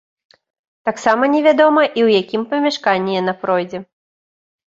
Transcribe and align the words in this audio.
Таксама 0.87 1.23
невядома 1.33 1.83
і 1.85 1.89
ў 1.89 2.17
якім 2.21 2.41
памяшканні 2.53 3.11
яна 3.21 3.33
пройдзе. 3.43 3.79